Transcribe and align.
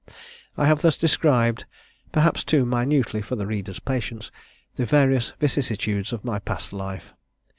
I 0.57 0.65
have 0.65 0.81
thus 0.81 0.97
described 0.97 1.65
(perhaps 2.11 2.43
too 2.43 2.65
minutely 2.65 3.21
for 3.21 3.35
the 3.35 3.45
reader's 3.45 3.77
patience) 3.77 4.31
the 4.75 4.83
various 4.83 5.33
vicissitudes 5.39 6.11
of 6.11 6.25
my 6.25 6.39
past 6.39 6.73
life. 6.73 7.13